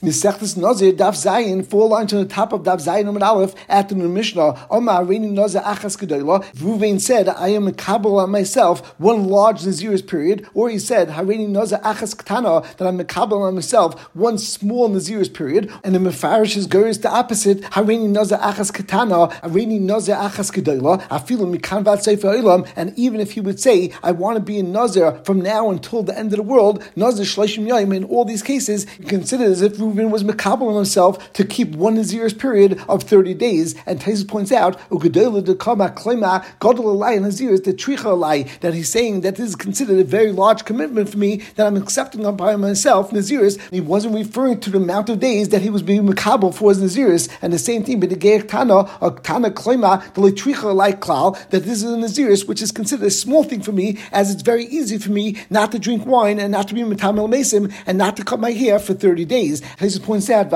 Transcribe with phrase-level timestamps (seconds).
[0.00, 3.88] Misechtes Nazir, Daf Zayin, four lines on the top of Daf Zayin Amid Aleph, at
[3.88, 8.94] the Mishnah, Omar Reini Nazir Achas Gedoyla, Ruvain said, I am a Kabbalah on myself,
[9.00, 13.48] one large Nazir's period, or he said, Hareini Nazir Achas Ktana, that I'm a Kabbalah
[13.48, 18.38] on myself, one small Nazir's period, and the Mefarish is goes the opposite, Hareini Nazir
[18.38, 23.40] Achas Katana, Hareini Nazir Achas Gedoyla, Afilu Mikan Vat Sefer Olam, and even if he
[23.40, 26.44] would say, I want to be a Nazir from now until the end of the
[26.44, 30.74] world, Nazir Shleshim Yaim, in all these cases, you consider as if Reuven was makabel
[30.74, 33.74] himself to keep one Nazir's period of 30 days.
[33.86, 38.08] And Taisus points out, Ugadola de Kama Klema, Godalai and Nazir the Tricha
[38.60, 41.76] that he's saying that this is considered a very large commitment for me that I'm
[41.76, 43.58] accepting on by myself, Naziris.
[43.70, 46.82] He wasn't referring to the amount of days that he was being makabel for his
[46.82, 47.28] Naziris.
[47.42, 51.36] And the same thing, but the Geir Tana, or Tana Klema, the Litricha like Klal,
[51.50, 54.42] that this is a Naziris, which is considered a small thing for me, as it's
[54.42, 57.98] very easy for me not to drink wine and not to be Matamel Mesim and
[57.98, 59.62] not to cut my hair for 30 days.
[59.78, 60.52] Taisus points out,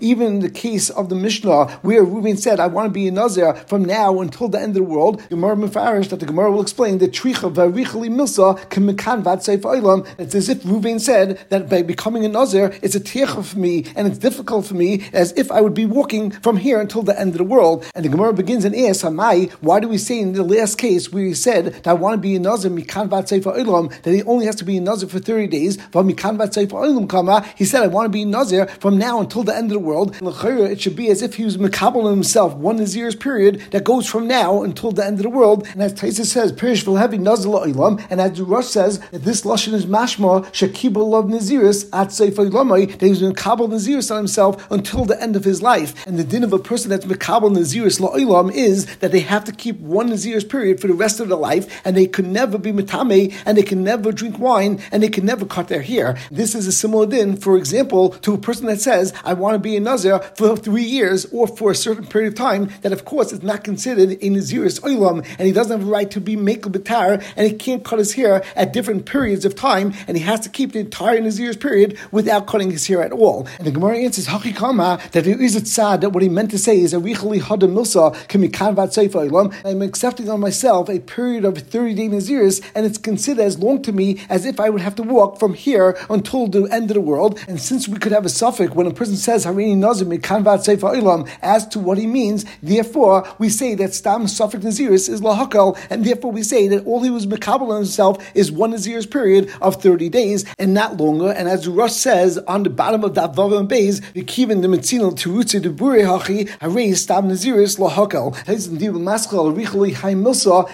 [0.00, 3.10] even in the case of the Mishnah, where Reuven said, I want to be a
[3.10, 6.62] Nazir from now until the end of the world, Gemara Mefarish, that the Gemara will
[6.62, 10.08] explain that Tricha Varichali Milsa Kamikan Vatseif Olam.
[10.18, 13.84] It's as if Reuven said that by becoming a Nazir, it's a tiecha for me
[13.94, 17.18] and it's difficult for me as if I would be walking from here until the
[17.20, 17.84] end of the world.
[17.94, 21.12] And the Gemara begins and asks, Hamai, why do we say in the last case
[21.12, 24.22] where he said that I want to be a Nazir, Mikan Vatseif Olam, that he
[24.22, 26.70] only has to be a Nazir for 30 days, but Mikan Vatseif
[27.10, 29.78] Kama, he said, I want to be Nazir from now until the end of the
[29.78, 30.16] world.
[30.20, 34.26] It should be as if he was Makabal himself, one Nazir's period that goes from
[34.26, 35.66] now until the end of the world.
[35.72, 39.42] And as Taisa says, Pirish will have Nazir Ilam, and as Rosh says, that this
[39.42, 44.18] Lashon is Mashma, Shakibal of Naziris, at Sefer Lamai, that he was Makabal Naziris on
[44.18, 46.06] himself until the end of his life.
[46.06, 49.52] And the din of a person that's Makabal Naziris La'ilam is that they have to
[49.52, 52.72] keep one Nazir's period for the rest of their life, and they could never be
[52.72, 56.16] Matame, and they can never drink wine, and they can never cut their hair.
[56.30, 59.58] This is a similar din, for example, to a person that says, I want to
[59.58, 63.04] be a Nazir for three years or for a certain period of time, that of
[63.04, 66.36] course is not considered a Nazir's Olam, and he doesn't have a right to be
[66.36, 70.22] Mekel Batar, and he can't cut his hair at different periods of time, and he
[70.24, 73.46] has to keep the entire Nazir's period without cutting his hair at all.
[73.58, 76.58] And the Gemara answers, Hakikama, that there is a tzad, that what he meant to
[76.58, 81.58] say is, Arichali Hada Milsa, Kamikan Vat Olam, I'm accepting on myself a period of
[81.58, 84.94] 30 day Naziris, and it's considered as long to me as if I would have
[84.96, 88.24] to walk from here until the end of the world, and since we could have
[88.24, 92.06] a suffix when a person says Harini Nazir Mikanvat Sefer Olam as to what he
[92.06, 92.44] means.
[92.62, 97.02] Therefore, we say that Stam suffix Naziris is Lahakal, and therefore we say that all
[97.02, 101.30] he was Makabal himself is one Nazir's period of 30 days and not longer.
[101.30, 105.12] And as Rosh says on the bottom of that Vav and the Kivin the Metzinal
[105.12, 108.36] Turutze de Bure Hachi, Harei Stam Naziris Lahakal.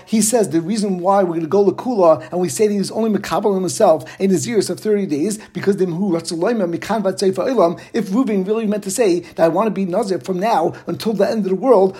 [0.07, 2.91] He says the reason why we're going to go Lakula and we say that he's
[2.91, 8.67] only Makabal himself a Naziris of 30 days because the Mhu Mikan if Reuven really
[8.67, 11.51] meant to say that I want to be Nazir from now until the end of
[11.51, 11.97] the world,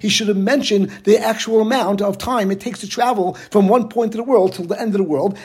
[0.00, 3.88] he should have mentioned the actual amount of time it takes to travel from one
[3.88, 5.36] point of the world till the end of the world.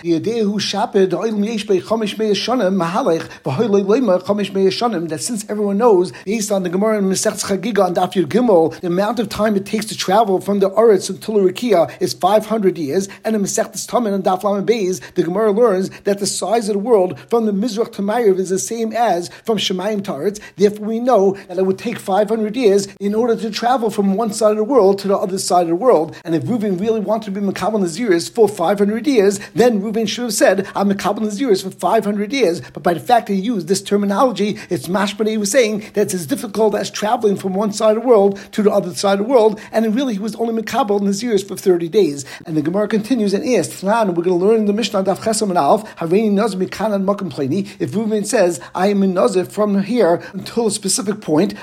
[5.11, 8.87] That since everyone knows, based on the Gemara and Masech Chagiga and Daf Gimel, the
[8.87, 13.07] amount of time it takes to travel from the Oretz until Rikia is 500 years,
[13.23, 16.73] and in Masech Tamin and Daf Lamed Beis, the Gemara learns that the size of
[16.73, 20.39] the world from the Mizrach to Ma'ariv is the same as from Shemayim to Taretz.
[20.55, 24.33] Therefore, we know that it would take 500 years in order to travel from one
[24.33, 26.15] side of the world to the other side of the world.
[26.23, 30.23] And if Reuven really wanted to be Makabal Naziris for 500 years, then Reuven should
[30.23, 32.61] have said, I'm Makabal Naziris for 500 years.
[32.71, 36.01] But by the fact that he used this terminology, it's mashma he was saying that
[36.01, 39.19] it's as difficult as traveling from one side of the world to the other side
[39.19, 39.59] of the world.
[39.71, 42.25] And really, he was only Makabal Naziris for 30 days.
[42.45, 45.57] And the Gemara continues and asks, we're going to learn the Mishnah Daf Chesam and
[45.57, 46.55] Alf, Hareini Naz
[46.91, 51.53] Plani, if Reuven says, I am in Nazir from here until a specific point,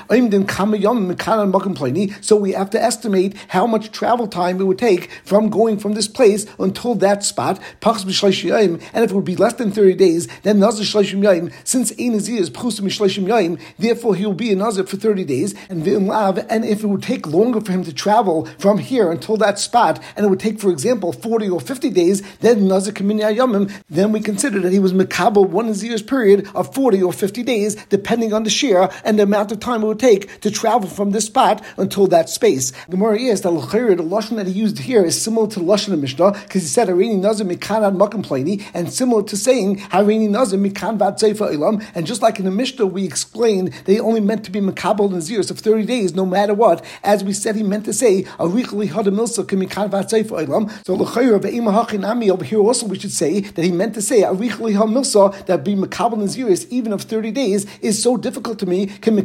[2.21, 5.93] so we have to estimate how much travel time it would take from going from
[5.93, 7.59] this place until that spot.
[7.83, 12.13] And if it would be less than 30 days, then Nazir Shlashim Yaim, since Ein
[12.13, 15.55] Nazir is Pchusim Shlashim Yaim, therefore he will be a Nazir for 30 days.
[15.69, 19.59] And and if it would take longer for him to travel from here until that
[19.59, 23.71] spot, and it would take, for example, 40 or 50 days, then Nazir Kamini Yamim,
[23.89, 27.75] then we consider that he was Makabal one Nazir's period of 40 or 50 days,
[27.89, 31.11] depending on the shear and the amount of time it would take to travel from
[31.11, 32.71] this spot until that space.
[32.87, 35.93] The more is that the lashon that he used here is similar to the lashon
[35.93, 40.59] of Mishnah because he said Harini Nazir Mikan Plani, and similar to saying Harini Nazir
[40.59, 41.85] Mikan Vat Sefer Ilam.
[41.95, 45.51] And just like in the Mishnah, we explained they only meant to be Makabal Nazirs
[45.51, 46.83] of 30 days, no matter what.
[47.03, 50.69] As we said, he meant to say Arichli Hadamilsa Mikan Vat Sefer Ilam.
[50.85, 54.01] So the L'chayr Ve'ima Hachinami over here also we should say that he meant to
[54.01, 58.65] say Arichli Hamilsa that be makabel naziris even of thirty days is so difficult to
[58.65, 58.87] me.
[58.87, 59.19] Can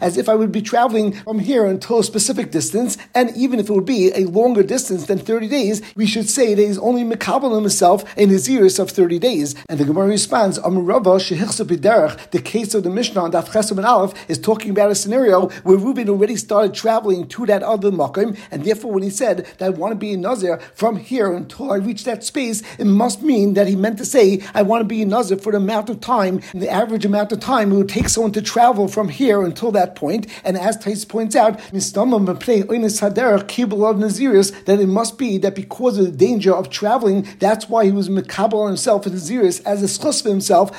[0.00, 3.68] as if I would be traveling from here until a specific distance, and even if
[3.68, 7.02] it would be a longer distance than thirty days, we should say that he's only
[7.04, 9.54] makabel himself in a naziris of thirty days.
[9.68, 14.38] And the Gemara responds, The case of the Mishnah on Daf Chesed and Aleph is
[14.38, 18.92] talking about a scenario where Reuben already started traveling to that other makom, and therefore
[18.92, 22.04] when he said that I want to be in Nazir from here until I reach
[22.04, 25.08] that space, it must mean that he meant to say I want to be in
[25.08, 28.32] Nazir for the amount of time, the average amount of time it would take someone
[28.32, 30.26] to travel from here until that point.
[30.44, 31.58] And as Tais points out,
[34.64, 38.08] that it must be that because of the danger of traveling, that's why he was
[38.08, 40.70] mekabel himself in Naziris as a schus for himself.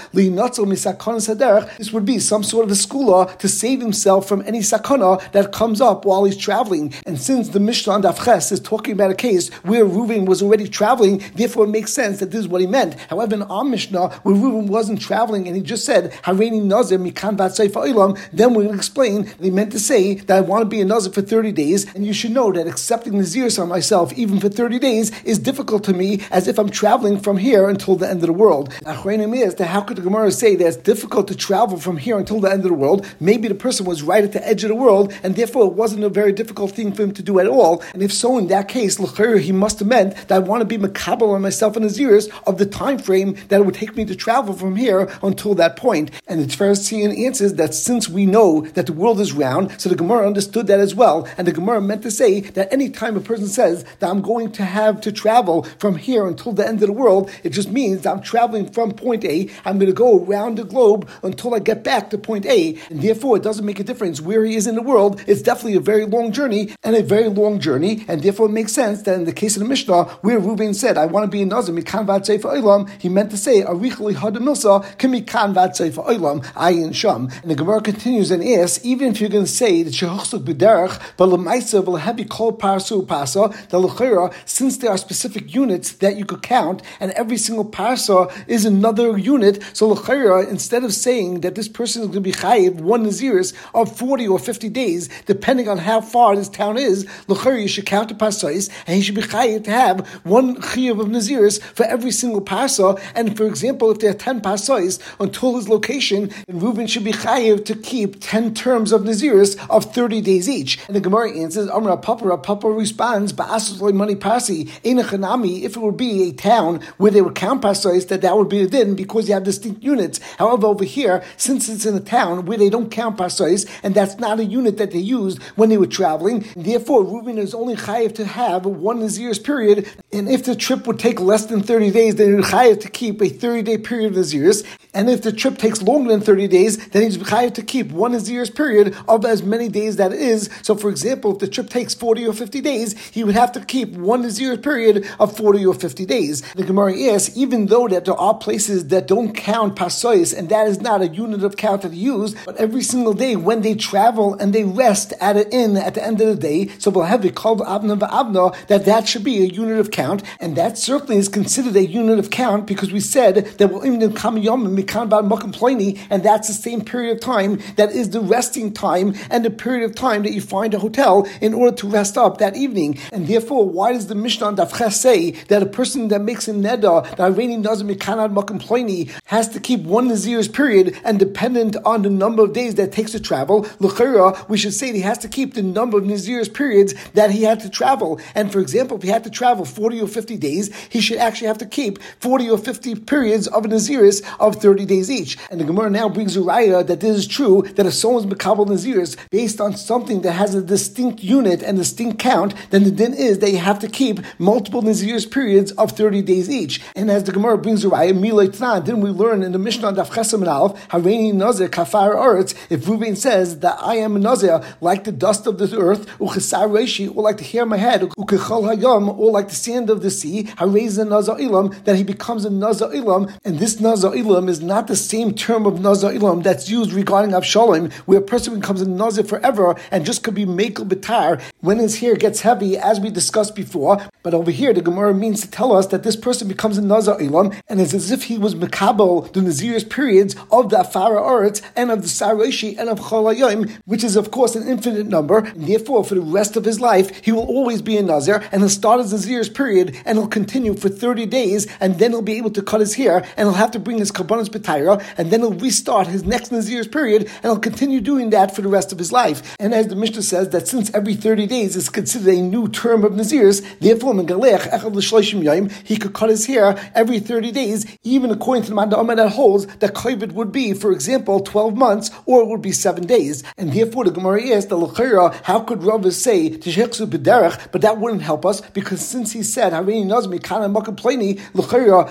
[1.78, 5.52] This would be some sort of a skula to save himself from any sakana that
[5.52, 6.94] comes up while he's traveling.
[7.06, 10.68] And since the Mishnah on Dafches is talking about a case where Reuven was already
[10.68, 12.96] traveling, therefore it makes sense that this is what he meant.
[13.10, 17.38] However, in our Mishnah, where Reuven wasn't traveling and he just said, Hareini Nazir mikan
[17.38, 21.12] ilam, then to explain he meant to say that I want to be a Nazir
[21.12, 24.50] for 30 days, and you should know that accepting the Naziris on myself, even for
[24.50, 28.22] 30 days, is difficult to me as if I'm traveling from here until the end
[28.22, 28.74] of the world.
[28.84, 32.40] is that how could the Gemara say that it's difficult to travel from here until
[32.40, 33.06] the end of the world?
[33.20, 36.04] Maybe the person was right at the edge of the world, and therefore it wasn't
[36.04, 37.84] a very difficult thing for him to do at all.
[37.94, 40.78] And if so, in that case, he must have meant that I want to be
[40.78, 44.16] makabel on myself and Naziris of the time frame that it would take me to
[44.16, 46.12] travel from here until that point.
[46.28, 49.96] And the Tferesian answers that since we know that the world is round, so the
[49.96, 51.28] Gemara understood that as well.
[51.38, 54.52] And the Gemara meant to say that any time a person says that I'm going
[54.54, 58.02] to have to travel from here until the end of the world, it just means
[58.02, 59.50] that I'm traveling from point A.
[59.66, 62.78] I'm going to go around the globe until I get back to point A.
[62.90, 65.24] And therefore, it doesn't make a difference where he is in the world.
[65.28, 68.06] It's definitely a very long journey and a very long journey.
[68.08, 70.98] And therefore, it makes sense that in the case of the Mishnah, where Reuben said,
[70.98, 76.44] I want to be mikan oilam, he meant to say, arichli hadamilsa, kamikan vatsefa oilam,
[76.54, 77.30] ayin sham.
[77.42, 81.00] And the Gemara continues and asks, even if you're going to say that shehuchsuk b'derech,
[81.18, 85.94] but lemaisa will have you call parsu pasa, the lechera, since there are specific units
[85.94, 90.94] that you could count, and every single parsa is another unit, so lechera, instead of
[90.94, 94.70] saying that this person is going to be chayiv one naziris of 40 or 50
[94.70, 98.96] days, depending on how far this town is, lechera, you should count the parsais, and
[98.96, 103.25] he should be chayiv to have one chayiv of naziris for every single parsa, and
[103.34, 107.66] for example, if there are 10 parsais until his location, then Reuben should be chayiv
[107.66, 110.80] to keep 10 terms of naziris of 30 days each.
[110.88, 115.98] And the Gemara answers, Amra Papa, Papa responds, Ba'asus money pasi, Einachanami, if it would
[115.98, 119.28] be a town where they would count parsais, that that would be a din because
[119.28, 120.20] you have distinct units.
[120.38, 124.18] However, over here, since it's in a town where they don't count parsais, and that's
[124.18, 128.16] not a unit that they used when they were traveling, therefore Reuben is only chayiv
[128.16, 132.16] to have one nazir's period, and if the trip would take less than 30 days,
[132.16, 134.66] then he's chayiv to keep a 30 day period of naziris,
[134.96, 138.14] and if the trip takes longer than 30 days, then he's chayiv to keep one
[138.14, 140.50] nazir's period of as many days that it is.
[140.62, 143.66] So, for example, if the trip takes 40 or 50 days, he would have to
[143.66, 146.42] keep one nazir's period of 40 or 50 days.
[146.54, 150.68] The Gemara asks, even though that there are places that don't count pasois, and that
[150.68, 154.36] is not a unit of count that used, but every single day when they travel
[154.36, 157.26] and they rest at an inn at the end of the day, so we'll have
[157.26, 160.05] it called Abna Va'abna, that that should be a unit of count,
[160.40, 164.38] and that certainly is considered a unit of count because we said that we'll come
[164.38, 169.16] yom and poiny, and that's the same period of time that is the resting time
[169.30, 172.38] and the period of time that you find a hotel in order to rest up
[172.38, 172.98] that evening.
[173.12, 176.54] And therefore, why does the Mishnah on Dafcha say that a person that makes a
[176.54, 182.02] neda, that raining doesn't mikanad makamplani, has to keep one Nazir's period and dependent on
[182.04, 183.68] the number of days that takes to travel?
[183.80, 187.32] L'chera, we should say that he has to keep the number of Nazir's periods that
[187.32, 188.20] he had to travel.
[188.36, 191.48] And for example, if he had to travel 40 or 50 days, he should actually
[191.48, 195.38] have to keep 40 or 50 periods of Naziris of 30 days each.
[195.50, 199.18] And the Gemara now brings Uriah that this is true, that if someone's Makabal Naziris
[199.30, 203.40] based on something that has a distinct unit and distinct count, then the din is
[203.40, 206.82] that you have to keep multiple Naziris periods of 30 days each.
[206.96, 209.96] And as the Gemara brings Uriah, Milay Tnan, didn't we learn in the Mishnah on
[209.96, 214.20] Daf Chesam and Alf, Hareini Nazir Kafar Eretz, if Ruvain says that I am a
[214.20, 217.78] Nazir, like the dust of the earth, Uchesar Reishi, or like the hair of my
[217.78, 222.04] head, Ukechol Hayam, or like the sand of the sea, Hareza Nazar Ilam, that he
[222.04, 226.12] becomes a Nazar Ilam, and this Nazar Ilam is not the same term of Nazar
[226.12, 230.36] Ilam that's used regarding Avshalom, where a person becomes a Nazir forever and just could
[230.36, 234.02] be Mekel Betar when his hair gets heavy, as we discussed before.
[234.24, 237.18] But over here, the Gemara means to tell us that this person becomes a Nazar
[237.20, 241.62] Ilam, and it's as if he was Mekabel, the Nazir's periods of the Afara Oretz
[241.76, 245.68] and of the Sareshi and of Cholayim, which is, of course, an infinite number, and
[245.68, 248.70] therefore, for the rest of his life, he will always be a Nazir, and he'll
[248.70, 252.38] start his Nazir's period period, and he'll continue for 30 days, and then he'll be
[252.38, 255.40] able to cut his hair, and he'll have to bring his kabbanas b'tayra, and then
[255.40, 259.00] he'll restart his next Nazir's period, and he'll continue doing that for the rest of
[259.00, 259.56] his life.
[259.60, 263.04] And as the Mishnah says, that since every 30 days is considered a new term
[263.04, 268.76] of Nazir's, therefore, he could cut his hair every 30 days, even according to the
[268.76, 272.72] Manda that holds that Kovid would be, for example, 12 months, or it would be
[272.72, 273.44] 7 days.
[273.58, 278.46] And therefore, the Gemara asked, the Lechira, how could Rav say, but that wouldn't help
[278.46, 279.72] us, because since he said,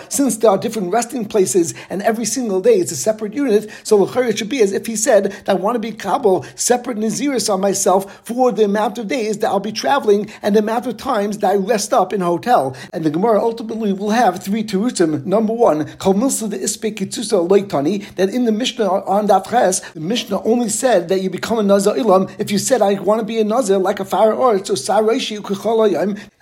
[0.09, 4.03] since there are different resting places, and every single day it's a separate unit, so
[4.05, 7.53] it should be as if he said that I want to be Kabul, separate Naziris
[7.53, 10.97] on myself for the amount of days that I'll be traveling and the amount of
[10.97, 12.75] times that I rest up in a hotel.
[12.93, 15.25] And the Gemara ultimately will have three terutim.
[15.27, 20.69] Number one, Khalsa the Ispekitusa Laytani, that in the Mishnah on Dafres, the Mishnah only
[20.69, 23.45] said that you become a Nazar Ilam if you said, I want to be a
[23.45, 24.75] Nazar like a fire or so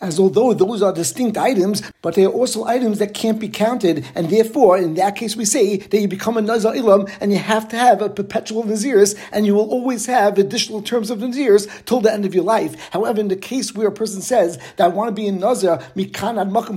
[0.00, 4.04] as although those are distinct items, but they are also items that can't be counted,
[4.14, 7.38] and therefore, in that case, we say that you become a Nazar Ilam and you
[7.38, 11.68] have to have a perpetual Naziris, and you will always have additional terms of Naziris
[11.84, 12.90] till the end of your life.
[12.90, 15.78] However, in the case where a person says that I want to be a Nazar,
[15.96, 16.72] Mikanad Makam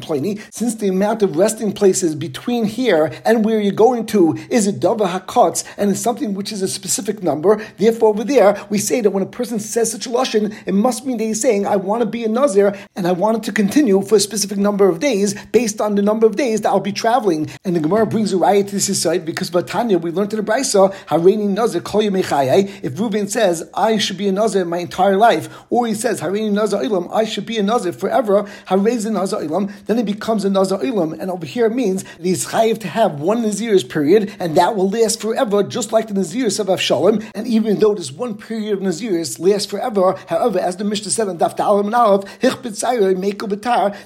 [0.51, 4.73] since the amount of resting places between here and where you're going to is a
[4.73, 9.01] Dava Hakotz, and it's something which is a specific number, therefore, over there, we say
[9.01, 11.75] that when a person says such a Lashon, it must mean that he's saying, I
[11.75, 14.87] want to be a Nazir, and I want it to continue for a specific number
[14.87, 17.49] of days based on the number of days that I'll be traveling.
[17.63, 20.51] And the Gemara brings a riot to this side because Batanya, we learned in the
[20.51, 25.49] Brisa, Hareini Nazir Kol If Reuven says, I should be a Nazir my entire life,
[25.69, 29.71] or he says, Hareini Nazir Ilam, I should be a Nazir forever, Harez Nazir Ilam,
[29.85, 31.19] then it becomes a Nazir Ilam.
[31.19, 34.75] And over here it means that he's chayiv to have one Nazir's period, and that
[34.75, 37.25] will last forever, just like the Nazir's of Avshalom.
[37.33, 41.27] And even though this one period of Nazir's lasts forever, however, as the Mishnah said
[41.27, 42.25] in Daf Dalam and Aleph,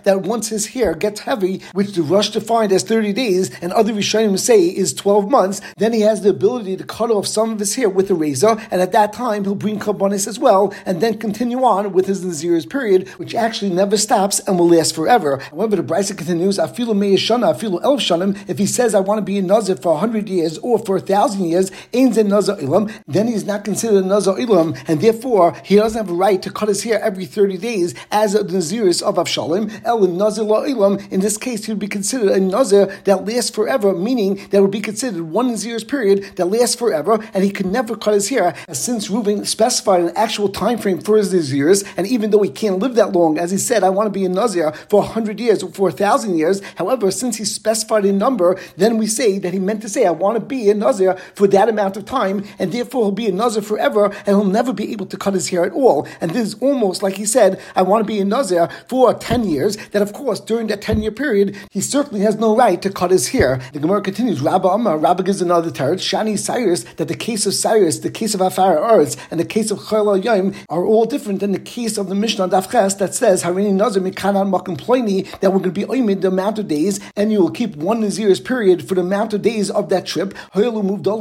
[0.04, 3.94] that once his hair gets heavy, which the Rosh defined as 30 days, and other
[3.94, 7.60] Rishonim say is 12 months, then he has the ability to cut off some of
[7.60, 11.02] his hair with a razor, and at that time he'll bring Kabbanis as well, and
[11.02, 15.38] then continue on with his Nazir's period, which actually never stops and will last forever.
[15.38, 19.24] However, the Brisa continues, Afilu Me'eshana, Afilu Elf Shanim, if he says, I want to
[19.24, 23.46] be a Nazir for 100 years or for 1,000 years, Ein Nazir Ilam, then he's
[23.46, 26.84] not considered a Nazir Ilam, and therefore he doesn't have a right to cut his
[26.84, 29.70] hair every 30 days as a Naziris of Avshalom.
[29.86, 33.94] El Nazir La'ilam, in this case, he would be considered a Nazir that lasts forever,
[33.94, 37.96] meaning that would be considered one Nazir's period that lasts forever, and he could never
[37.96, 38.56] cut his hair.
[38.72, 42.80] Since Reuven specified an actual time frame for his Nazirs, and even though he can't
[42.80, 45.64] live that long, as he said, I want to be a Nazir for 100 years
[45.64, 49.60] or for 1,000 years, however, since he specified a number, then we say that he
[49.60, 52.72] meant to say, I want to be a Nazir for that amount of time, and
[52.72, 55.66] therefore he'll be a Nazir forever, and he'll never be able to cut his hair
[55.66, 56.08] at all.
[56.22, 59.44] And this is almost like he said, I want to be a Nazir for 10
[59.46, 62.90] years, that of course, during that 10 year period, he certainly has no right to
[62.90, 63.62] cut his hair.
[63.74, 67.54] The Gemara continues, Rabba Amma, Rabba gives another teretz, Shani Cyrus, that the case of
[67.54, 71.40] Cyrus, the case of Afar Eretz, and the case of Chayla Yom are all different
[71.40, 75.52] than the case of the Mishnah Dafches that says, Harini Nazir Mikanan Makim Ploini, that
[75.52, 78.40] we're going to be oimid the amount of days, and you will keep one Nazir's
[78.40, 80.34] period for the amount of days of that trip.
[80.54, 81.20] Hoyelu moved all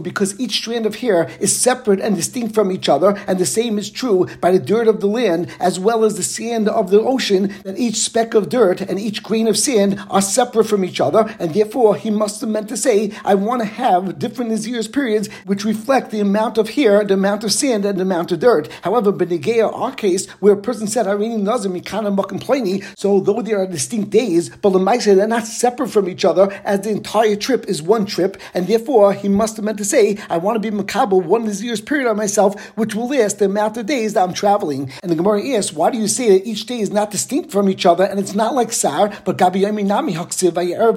[0.00, 3.78] because each strand of hair is separate and distinct from each other, and the same
[3.78, 7.00] is true by the dirt of the land as well as the sand of the
[7.00, 11.00] ocean, that each speck of dirt and each grain of sand are separate from each
[11.00, 14.86] other, and therefore he must have meant to say, I want to have different Nazir's
[14.86, 18.40] periods which reflect the amount of hair, the amount of sand, and the amount of
[18.40, 18.68] dirt.
[18.82, 23.62] However, Benegea, our case, where a person said, Harini Nazir Mikana Makamplani, so though there
[23.62, 27.34] are distinct days, but the Maisa, they're not separate from each other, as the entire
[27.34, 30.70] trip is one trip, and therefore he must have meant to say, I want to
[30.70, 34.22] be Makabal one Nazir's period on myself, which will last the amount of days that
[34.22, 34.92] I'm traveling.
[35.02, 37.70] And the Gemara asks, why do you say that each day is not distinct from
[37.70, 40.92] each other, and it's not like Sar, but Gabi Yomi Nami er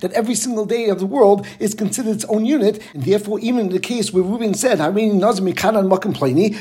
[0.00, 3.60] that every single day of the world is considered its own unit, and therefore, even
[3.66, 4.80] in the case where Reuben said,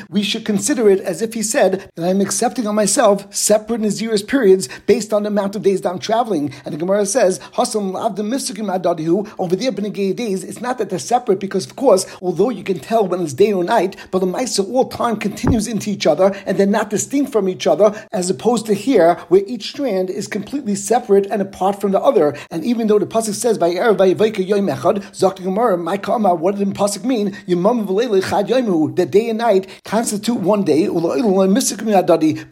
[0.10, 4.22] we should consider it as if he said that I'm accepting on myself separate Nazir's
[4.22, 6.54] periods based on the amount of days that I'm traveling.
[6.66, 11.76] And the Gemara says, over there, Benegay days, it's not that they're separate because, of
[11.76, 15.16] course, although you can tell when it's day or night, but the Maisa all time
[15.18, 19.16] continues into each other and they're not distinct from each other, as opposed to here,
[19.30, 22.36] where each strand is completely separate and apart from the other.
[22.52, 26.36] And even though the pasuk says by Erev Vayivayka Yom Echad, Zakti Gemara, my Kama,
[26.36, 27.32] what did the pasuk mean?
[27.48, 30.88] Yomam v'leile chad yomu, that day and night constitute one day.
[30.88, 31.00] But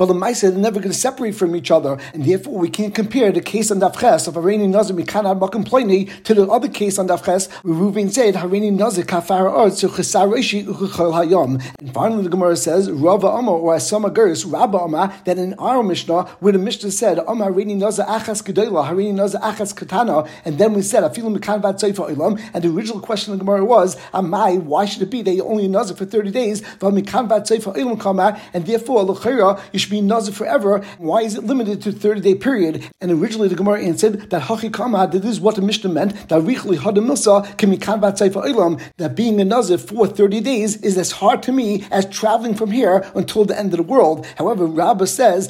[0.06, 3.32] the Maisa are never going to separate from each other, and therefore we can't compare
[3.32, 7.08] the case on Dafches of Hareni Nazir Mikanad Makim Ploini to the other case on
[7.08, 11.62] Dafches where Reuven said Hareni Nazir Kafar Ard to Chesareshi Uchechol Hayom.
[11.80, 15.84] And finally, the Gemara says Rava Amar or Asama Gerus Rabba Amar that in our
[15.84, 20.28] Mishnah Mishnah where the Mishnah said, Amar Harini Naza Achas Gedola, Harini Naza Achas Katana,
[20.46, 23.66] and then we said, Afilim Mekan Vat Ilam, and the original question of the Gemara
[23.66, 27.46] was, Amai, why should it be that you only Nazir for 30 days, Mekan Vat
[27.46, 30.80] Ilam Kama, and therefore, Lechera, you should be Nazir forever.
[30.98, 32.90] Why is it limited to 30 day period?
[33.00, 36.42] And originally the Gemara answered that Hachi Kama, this is what the Mishnah meant, that
[36.42, 41.12] Richli Hadam Milsa, Kemikan Vat Ilam, that being a Nazir for 30 days is as
[41.12, 44.26] hard to me as traveling from here until the end of the world.
[44.38, 45.50] However, Rabbah says,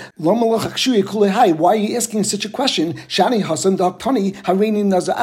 [0.51, 2.93] why are you asking such a question?
[2.93, 5.15] Shani Hasan Daktani Harini Naza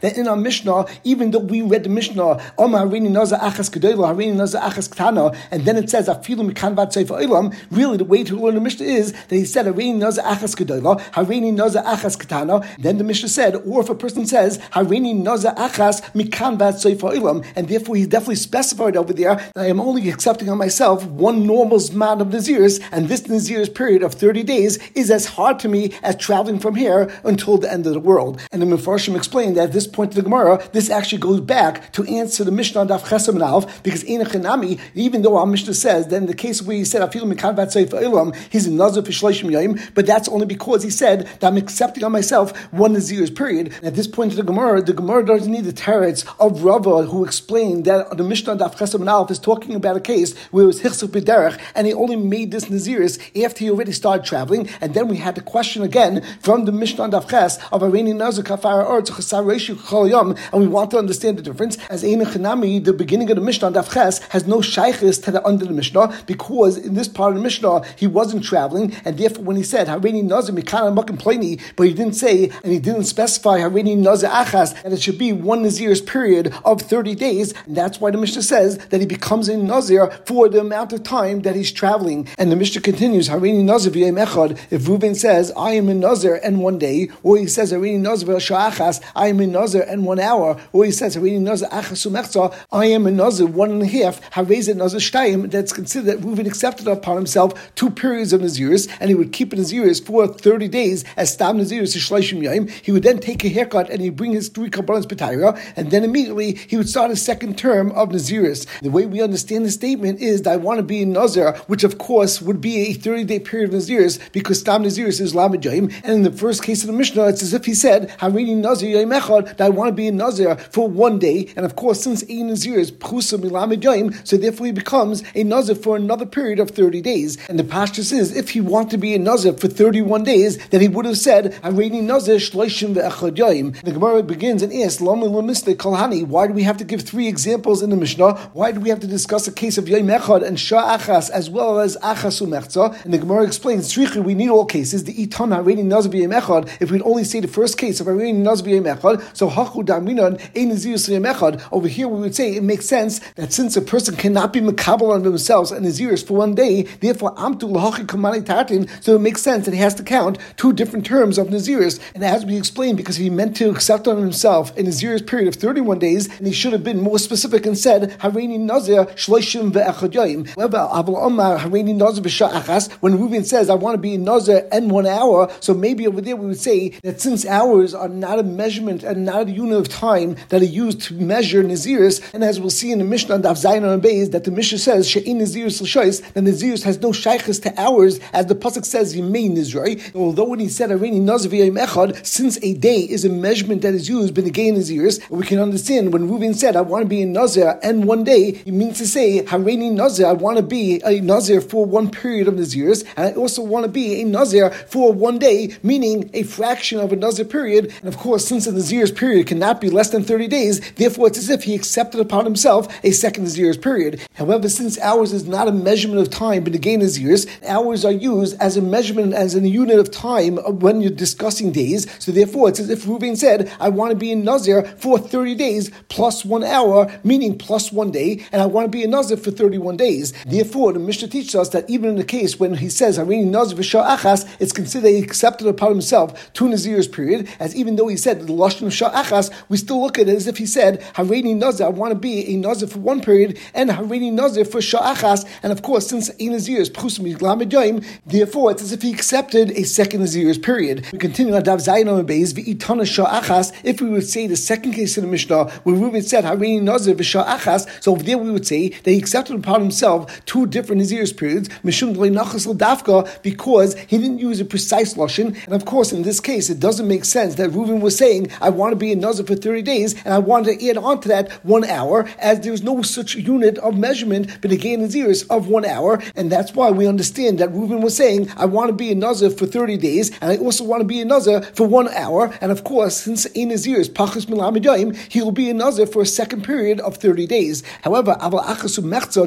[0.00, 4.14] that in our Mishnah, even though we read the Mishnah, Oma Harini Naza Achas Gedela,
[4.14, 8.36] Harini Naza Ktana, and then it says Afilu Mikan Vat Ilam, really the way to
[8.36, 12.98] learn the Mishnah is that he said Harini Naza Achas Gedela, Harini Naza Ktana, then
[12.98, 17.68] the Mishnah said, or if a person says Harini Naza Achas Mikan Vat Ilam, and
[17.68, 21.78] therefore he definitely specified over there that I am only accepting on myself one normal
[21.78, 25.92] Zman of Naziris, and this Nazir's period of 30 days is as hard to me
[26.02, 28.40] as traveling from here until the end of the world.
[28.52, 31.92] And the Mefarshim explained that at this point of the Gemara, this actually goes back
[31.92, 36.16] to answer the Mishnah Daf Chesam Alf, because Enochanami, even though our Mishnah says that
[36.16, 39.94] in the case where he said, Afilu Mekanvat Seif Ilam, he's in Nazir Fishleishim Yaim,
[39.94, 43.72] but that's only because he said that I'm accepting on myself one Nazir's period.
[43.78, 47.04] And at this point of the Gemara, the Gemara doesn't need the teretz of Rava
[47.04, 50.66] who explained that the Mishnah Daf Chesam Alf is talking about a case where it
[50.66, 54.94] was Hichsuk B'derech, and he only made this Naziris after he already started traveling, and
[54.94, 58.86] then we had the question again from the Mishnah Daf Ches of Areni Nazir Kafara
[58.86, 61.78] Or to Chol Yom, and we want to understand the difference.
[61.88, 65.44] As Ein Chanami, the beginning of the Mishnah Daf Ches has no shaykhis to the
[65.46, 69.44] under the Mishnah because in this part of the Mishnah he wasn't traveling, and therefore
[69.44, 73.04] when he said Hareni Nazir Mikana Makim Pliny, but he didn't say and he didn't
[73.04, 77.76] specify Hareni Nazir Achas that it should be one Nazir's period of thirty days, and
[77.76, 81.42] that's why the Mishnah says that he becomes a Nazir for the amount of time
[81.42, 84.53] that he's traveling, and the Mishnah continues Harini Nazir Echad.
[84.70, 88.28] If Reuven says, I am in Nazir and one day, or he says, Harini Nazir
[88.28, 92.86] Sha'achas, I am in Nazir and one hour, or he says, Harini Nazir Achas I
[92.86, 96.88] am in Nazir one and a half, Harezet Nazir Shtayim, that's considered that Reuven accepted
[96.88, 101.32] upon himself two periods of Naziris, and he would keep Naziris for 30 days as
[101.32, 102.70] Stam Naziris Shleishim Yaim.
[102.70, 106.04] He would then take a haircut and he'd bring his three Kabbalahs B'tayra, and then
[106.04, 108.66] immediately he would start a second term of Naziris.
[108.80, 111.84] The way we understand the statement is that I want to be in Nazir, which
[111.84, 115.34] of course would be a 30 day period of Naziris because Naziris is.
[115.34, 119.60] And in the first case of the Mishnah, it's as if he said, Nazir that
[119.60, 121.52] I want to be in Nazir for one day.
[121.56, 125.96] And of course, since a Nazir is Yaim, so therefore he becomes a Nazir for
[125.96, 127.36] another period of 30 days.
[127.48, 130.80] And the Pashtus is, if he wanted to be a Nazir for 31 days, then
[130.80, 133.82] he would have said, Harini Nazir Shloishim Ve'echad.
[133.82, 137.82] The Gemara begins and asks, Lama Kalhani, why do we have to give three examples
[137.82, 138.34] in the Mishnah?
[138.52, 141.50] Why do we have to discuss a case of Yaim Echad and Shah Achas as
[141.50, 143.04] well as Achas Umechza?
[143.04, 145.04] And the Gemara explains, Tzricha, we need all cases.
[145.04, 148.80] The Itan Hareini Nazbi Echad, if we'd only say the first case of Hareini Nazbi
[148.82, 153.20] Echad, so Hachu Daminan Ein Nazirus Echad, over here we would say it makes sense
[153.36, 157.34] that since a person cannot be Makabal on themselves and Naziris for one day, therefore
[157.34, 161.04] Amtu Lahachi Kamani Tartin, so it makes sense that he has to count two different
[161.04, 162.00] terms of Naziris.
[162.14, 165.48] And as we explained, because he meant to accept on himself in a Naziris period
[165.48, 169.72] of 31 days, and he should have been more specific and said, Hareini Nazir Shloishim
[169.72, 170.48] Ve'echad Yoim.
[170.56, 174.66] However, Aval Omar Hareini Nazir V'Sha'achas, when Reuven says, I want to be in Nazir
[174.72, 178.38] and one hour, so maybe over there we would say that since hours are not
[178.38, 182.44] a measurement and not a unit of time that are used to measure Naziris, and
[182.44, 185.38] as we'll see in the Mishnah Daf Zayin and Beis, that the Mishnah says, She'in
[185.38, 190.14] Naziris L'shois, that Naziris has no shaykhs to hours, as the Pasuk says, Yimei Nizrei,
[190.14, 194.08] although when he said, Arini Nazir Echad, since a day is a measurement that is
[194.08, 197.78] used, B'negei Naziris, we can understand when Reuven said, I want to be in Nazir
[197.82, 201.60] and one day, he means to say, Hareini Nazir, I want to be a Nazir
[201.60, 205.38] for one period of Naziris, and I also want to be a Nazir for one
[205.38, 207.92] day, meaning a fraction of a Nazir period.
[208.00, 211.38] And of course, since a Nazir's period cannot be less than 30 days, therefore it's
[211.38, 214.20] as if he accepted upon himself a second Nazir's period.
[214.34, 218.60] However, since hours is not a measurement of time, but again Nazirs, hours are used
[218.60, 222.06] as a measurement, as a unit of time when you're discussing days.
[222.22, 225.54] So therefore, it's as if Reuven said, I want to be in Nazir for 30
[225.54, 229.36] days plus one hour, meaning plus one day, and I want to be in Nazir
[229.36, 230.32] for 31 days.
[230.44, 233.76] Therefore, the Mishnah teaches us that even in the case when he says Harini Nazir
[234.02, 238.40] Achas, it's considered he accepted upon himself two Nazir's period, as even though he said
[238.40, 241.86] the Lashon of Achas, we still look at it as if he said Harini Nazir,
[241.86, 245.72] I want to be a Nazir for one period, and Harini Nazir for Achas, and
[245.72, 249.84] of course, since a Nazir is Pchusim Yom, therefore it's as if he accepted a
[249.84, 251.06] second Nazir's period.
[251.12, 253.72] We continue on Dav Zayin on Beis V'itana Achas.
[253.84, 257.14] If we would say the second case in the Mishnah where Reuven said Harini Nazir
[257.14, 261.32] Achas, so over there we would say that he accepted upon himself two different Nazir's
[261.32, 266.22] periods, Mishum Dafka, because because he didn't use a precise lashon, and of course, in
[266.22, 269.16] this case, it doesn't make sense that Reuven was saying, "I want to be a
[269.16, 272.60] nazir for thirty days," and I want to add on to that one hour, as
[272.60, 276.90] there's no such unit of measurement, but again, ears of one hour, and that's why
[276.90, 280.30] we understand that Reuven was saying, "I want to be a nazir for thirty days,
[280.40, 283.44] and I also want to be a nazir for one hour," and of course, since
[283.46, 287.16] in his ears pachas milamidayim, he will be a nazir for a second period of
[287.16, 287.82] thirty days.
[288.02, 289.46] However, aval achasu mechza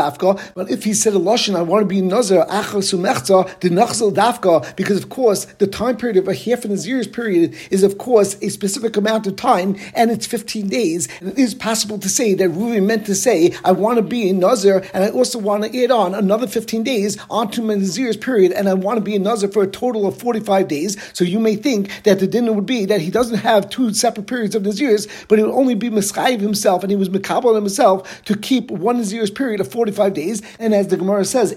[0.00, 3.48] dafka, but if he said a lashon, "I want to be a nazir achasu mechza
[3.68, 7.54] the nachzel dafka," because of course the time period of a half an years period
[7.70, 11.08] is of course a specific amount of time, and it's fifteen days.
[11.20, 14.28] And it is possible to say that Reuven meant to say, "I want to be
[14.28, 18.16] a nazir, and I also want to add on another fifteen days onto my nazir's
[18.16, 21.24] period, and I want to be a nazir for a total of forty-five days." So
[21.24, 24.54] you may think that the dinner would be that he doesn't have two separate periods
[24.54, 28.36] of nazirs, but it would only be mischayiv himself, and he was mikabel himself to
[28.36, 30.42] keep one nazir's period of forty-five days.
[30.58, 31.54] And as the Gemara says,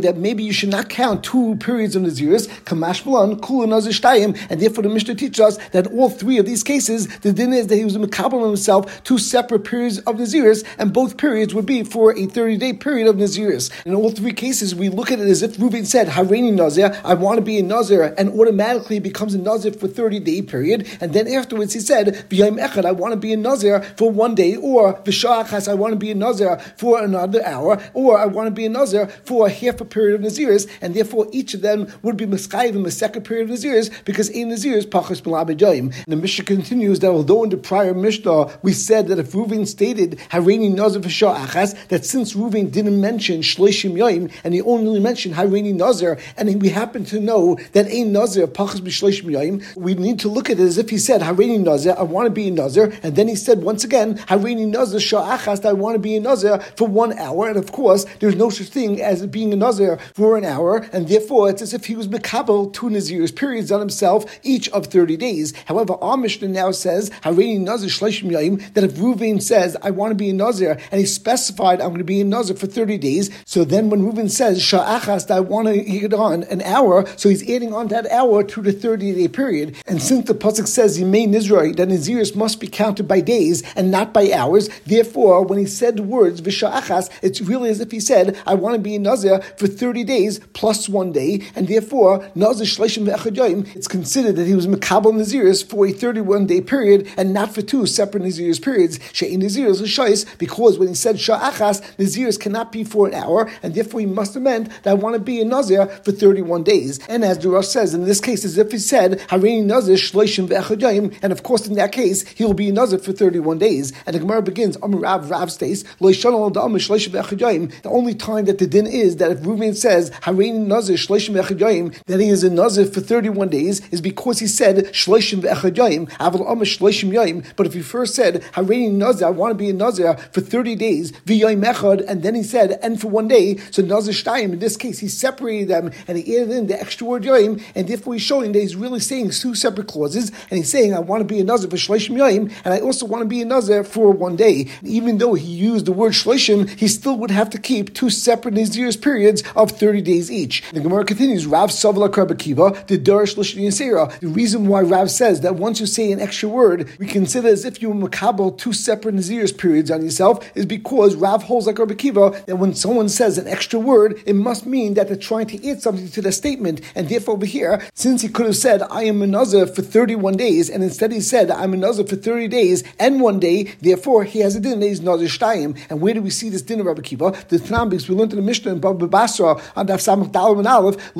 [0.00, 4.60] that maybe you should not count two periods of nazirs, kamash kula nazir shtayim, and
[4.60, 7.76] therefore the Mishnah teaches us that all three of these cases, the din is that
[7.76, 12.16] he was mikabel himself two separate periods of nazirs, and both periods would be for
[12.16, 13.70] a 30 day period of naziris.
[13.86, 17.14] In all three cases, we look at it as if Reuven said, Hareini Nazir, I
[17.14, 21.12] want to be a Nazir, and automatically becomes a Nazir for 30 day period, and
[21.12, 24.56] then afterwards he said, V'yayim Echad, I want to be a Nazir for one day,
[24.56, 28.50] or V'sha'achas, I want to be a Nazir for another hour, or I want to
[28.50, 32.16] be a Nazir for half a period of Naziris, and therefore each of them would
[32.16, 35.94] be Miskayiv in the second period of Naziris, because in Naziris, Pachas Malabedayim.
[36.06, 40.18] The Mishnah continues that although in the prior Mishnah we said that if Reuven stated
[40.30, 45.74] Hareini Nazir V'sha'achas, that since Reuven didn't mention Shloishim Yoim, and he only mentioned Hareini
[45.74, 50.28] Nazir, and we happen to know that a Nazir Pachas B'Shloishim Yoim, we need to
[50.28, 52.92] look at it as if he said Hareini Nazir, I want to be a Nazir,
[53.02, 56.58] and then he said once again Hareini Nazir Sha'achas, I want to be a Nazir
[56.76, 60.36] for one hour, and of course there's no such thing as being a Nazir for
[60.36, 60.59] an hour,
[60.92, 64.86] and therefore it's as if he was Mekabel two Nazirs periods on himself, each of
[64.86, 65.54] 30 days.
[65.66, 70.78] However, our Mishnah now says that if Reuven says I want to be a Nazir,
[70.90, 73.30] and he specified I'm going to be a Nazir for 30 days.
[73.44, 77.48] So then when Reuven says, Sha'achas, I want to get on an hour, so he's
[77.48, 79.76] adding on that hour to the 30 day period.
[79.86, 83.90] And since the Pasuk says, Yimei Nizroi, that Naziris must be counted by days and
[83.90, 88.00] not by hours, therefore, when he said the words, Visha'achas, it's really as if he
[88.00, 92.28] said, I want to be a Nazir for 30 days plus one day, and therefore,
[92.34, 97.62] it's considered that he was Makabal Naziris for a 31 day period and not for
[97.62, 98.98] two separate Naziris periods.
[99.12, 103.74] She'in Naziris Shais, because when he said Sha'achas, Naziris cannot be for an hour, and
[103.74, 107.00] therefore he must have meant that I want to be a Nazir for 31 days.
[107.08, 111.16] And as the says, in this case, as if he said, Harini Nazir Shloishim Ve'echadayim,
[111.22, 113.92] and of course in that case, he will be a Nazir for 31 days.
[114.06, 119.16] And the Gemara begins, Amr Rav, Rav states, the only time that the din is
[119.16, 120.10] that if Reuven says,
[120.48, 126.48] Nazir Ve'echadayim, that he is a Nazir for 31 days, is because he said, Aval
[126.48, 129.72] Amr Shloishim Yayim, but if he first said, Harini Nazir, I want to be a
[129.72, 133.82] Nazir for 30 days, V'yayim Echad, and then he said, and for one day, so
[133.82, 137.22] Nazir Shtayim, in this case, he separated them and he added in the extra word
[137.22, 140.94] Yoim, and therefore he's showing that he's really saying two separate clauses, and he's saying,
[140.94, 143.42] I want to be a Nazir for Shloshim Yoim, and I also want to be
[143.42, 144.68] a Nazir for one day.
[144.82, 148.54] Even though he used the word Shloshim, he still would have to keep two separate
[148.54, 150.62] Nazir's periods of 30 days each.
[150.72, 155.56] The Gemara continues, Rav Savla Karbakiva, the Darish Lishni The reason why Rav says that
[155.56, 159.52] once you say an extra word, we consider as if you makabel two separate Nazir's
[159.52, 163.48] periods on yourself, is because Rav holds like Rabbi Kiva that when someone says an
[163.48, 166.80] extra word, it must mean that they're trying to add something to the statement.
[166.94, 170.36] And therefore, over here, since he could have said, I am a Nazir for 31
[170.36, 174.24] days, and instead he said, I'm a Nazir for 30 days and one day, therefore
[174.24, 175.78] he has a din that he's Nazir Shtayim.
[175.88, 177.30] And where do we see this din of Rabbi Kiva?
[177.48, 180.58] The Tanam, because we learned in the Mishnah in Baba Basra on Daf Samach Dalam
[180.58, 181.14] and Aleph.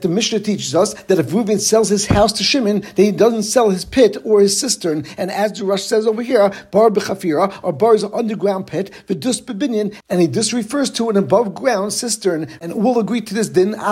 [0.00, 3.44] The Mishnah teaches us that if Reuven sells his house to Shimon, then he doesn't
[3.44, 5.04] sell his pit or his cistern.
[5.16, 8.90] And as the Rosh says over here, Bar Bechafira, or Bar is an underground pit,
[9.06, 12.48] Vidus Bebinyan, and he this refers to an above ground cistern.
[12.60, 13.82] And we'll agree to this din, even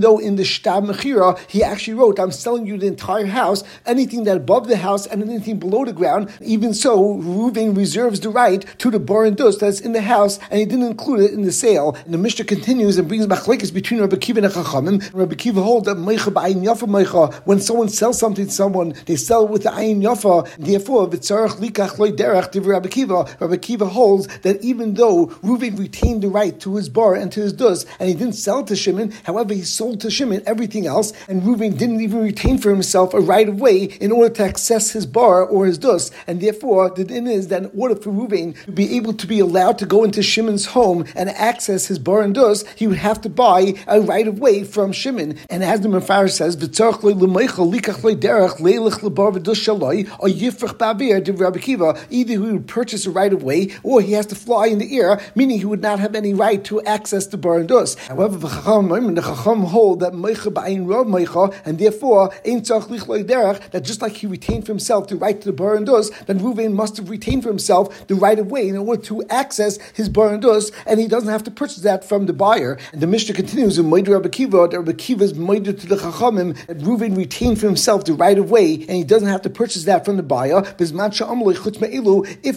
[0.00, 4.24] though in the Shtab Mechira, he actually wrote, I'm selling you the entire house, anything
[4.24, 6.30] that above the house and anything below the ground.
[6.40, 10.38] Even so, Reuven reserves the right to the bar and dust that's in the house,
[10.50, 11.96] and he didn't include it in the sale.
[12.04, 15.10] And the Mishnah continues and brings machlekes between Rabbi Kiva and Chachamim.
[15.12, 17.34] Rabbi Kiva holds that meicha b'ayin yafa meicha.
[17.46, 20.48] When someone sells something to someone, they sell it with the ayin yafa.
[20.56, 23.36] Therefore, v'tzarach likach loy derech Rabbi Kiva.
[23.40, 27.40] Rabbi Kiva holds that even though Reuven retained the right to his bar and to
[27.40, 31.12] his dus, and he didn't sell to Shimon, however, he sold to Shimon everything else,
[31.28, 34.90] and Reuven didn't even retain for himself a right of way in order to access
[34.90, 38.54] his bar or his dus, and therefore the din is that in order for Reuven
[38.64, 42.22] to be able to be allowed to go into Shimon's home and access his bar
[42.22, 45.38] and dus, he would have to buy a right of way from Shimon.
[45.50, 46.56] And as the Mephar says,
[52.10, 54.98] either he would purchase a right of way or he has to fly in the
[54.98, 57.94] air, meaning he would not have any right to access the bar and dus.
[57.94, 60.14] However, the Chacham hold that
[61.64, 65.86] and therefore that just like he retained for himself the right to the bar and
[65.86, 69.22] dus, then Ruvain must have retained for himself the right of way in order to
[69.28, 72.78] access his bar and dus, and he doesn't have to purchase that from the buyer.
[72.92, 76.54] And the Mishnah continues in Moed Rabbi Kiva, Rabbi Kiva is Moed to the Chachamim,
[76.66, 79.84] that Ruvain retained for himself the right of way, and he doesn't have to purchase
[79.84, 80.60] that from the buyer.
[80.60, 80.90] If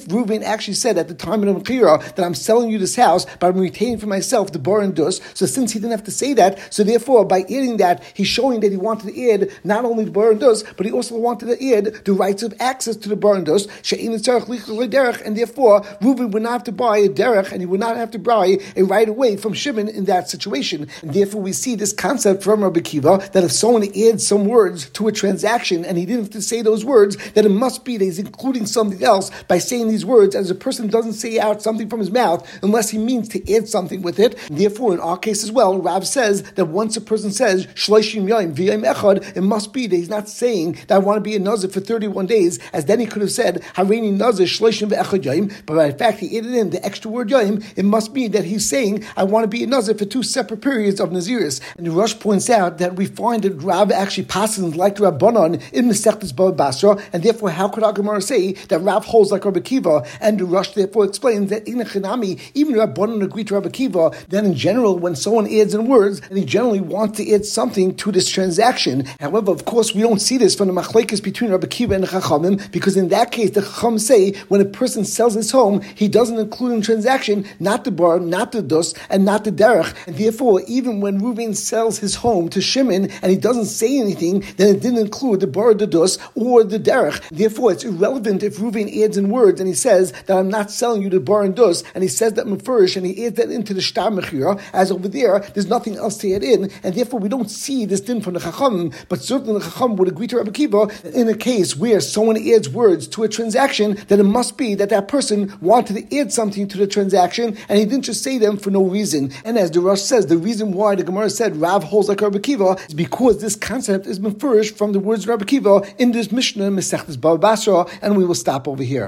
[0.08, 3.48] Ruvain actually said at the time of Mechira that I'm selling you this house, but
[3.48, 6.34] I'm retaining for myself the bar and dus, so since he didn't have to say
[6.34, 10.06] that, so therefore by adding that, he's showing that he wanted to add not only
[10.06, 13.10] the bar and dus, but he also wanted to add the rights of access to
[13.10, 17.62] the bar and dus, and therefore Reuben would not have to buy a derech, and
[17.62, 20.88] he would not have to a right away from Shimon in that situation.
[21.02, 24.90] And therefore, we see this concept from Rabbi Kiva that if someone adds some words
[24.92, 27.98] to a transaction and he didn't have to say those words, that it must be
[27.98, 31.62] that he's including something else by saying these words, as a person doesn't say out
[31.62, 34.38] something from his mouth unless he means to add something with it.
[34.50, 38.28] And therefore, in our case as well, Rav says that once a person says Shloishim
[38.28, 41.36] Yaim V'Yam Echad, it must be that he's not saying that I want to be
[41.36, 45.18] a nazir for 31 days, as then he could have said Harini Nazir Shloishim V'Echad
[45.66, 48.68] but in fact he added in the extra word Yaim, it must be that he's
[48.68, 51.62] saying I want to be a nazir for two separate periods of Naziris.
[51.78, 55.94] And Rosh points out that we find that Rav actually passes like Rabbanon in the
[55.94, 60.06] Sechtes Basra, and therefore how could our Gemara say that Rav holds like Rabbi Kiva?
[60.22, 64.46] And Rosh therefore explains that in the Chinami, even Rabbanon agree to Rabbi Kiva, then
[64.46, 68.30] in general, when someone adds in words, he generally wants to add something to this
[68.30, 69.06] transaction.
[69.20, 72.72] However, of course, we don't see this from the machlekes between Rabbi Kiva and Chachamim,
[72.72, 76.38] because in that case, the Chacham say when a person sells his home, he doesn't
[76.38, 79.94] include in transaction not the bar, not the dus, and not the derech.
[80.08, 84.46] And therefore, even when Reuven sells his home to Shimon and he doesn't say anything,
[84.58, 87.22] then it didn't include the bar, the dus, or the derech.
[87.30, 91.02] Therefore, it's irrelevant if Reuven adds in words and he says that I'm not selling
[91.02, 93.74] you the bar and dus, and he says that mefurish and he adds that into
[93.74, 97.30] the shtar mechira, as over there, there's nothing else to add in, and therefore we
[97.30, 98.92] don't see this din from the chacham.
[99.10, 102.70] But certainly the chacham would agree to Rabbi Kiva in a case where someone adds
[102.70, 106.68] words to a transaction, that it must be that that person wanted to add something
[106.68, 109.32] to the transaction, and he didn't just say them for no reason.
[109.44, 112.40] And as the Rosh says, the reason why the Gemara said Rav holds like Rabbi
[112.40, 116.32] Kiva is because this concept is been from the words of Rabbi Kiva in this
[116.32, 119.06] Mishnah, Mesechtes Baba Basra, and we will stop over here.